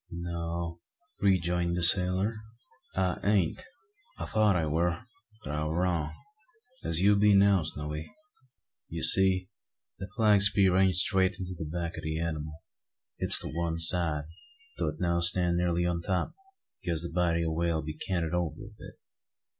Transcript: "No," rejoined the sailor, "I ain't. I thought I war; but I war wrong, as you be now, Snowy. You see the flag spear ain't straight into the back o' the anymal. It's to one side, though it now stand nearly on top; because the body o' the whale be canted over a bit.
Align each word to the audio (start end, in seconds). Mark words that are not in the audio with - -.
"No," 0.11 0.79
rejoined 1.19 1.75
the 1.77 1.83
sailor, 1.83 2.37
"I 2.95 3.19
ain't. 3.23 3.63
I 4.17 4.25
thought 4.25 4.55
I 4.55 4.65
war; 4.65 5.05
but 5.43 5.51
I 5.53 5.63
war 5.65 5.79
wrong, 5.83 6.15
as 6.83 7.01
you 7.01 7.15
be 7.15 7.35
now, 7.35 7.61
Snowy. 7.61 8.11
You 8.89 9.03
see 9.03 9.47
the 9.99 10.07
flag 10.15 10.41
spear 10.41 10.75
ain't 10.75 10.95
straight 10.95 11.37
into 11.39 11.53
the 11.55 11.65
back 11.69 11.99
o' 11.99 12.01
the 12.01 12.19
anymal. 12.19 12.63
It's 13.19 13.39
to 13.41 13.49
one 13.49 13.77
side, 13.77 14.23
though 14.79 14.87
it 14.87 14.99
now 14.99 15.19
stand 15.19 15.57
nearly 15.57 15.85
on 15.85 16.01
top; 16.01 16.33
because 16.81 17.03
the 17.03 17.13
body 17.13 17.41
o' 17.43 17.49
the 17.49 17.51
whale 17.51 17.83
be 17.83 17.93
canted 17.95 18.33
over 18.33 18.59
a 18.59 18.69
bit. 18.75 18.95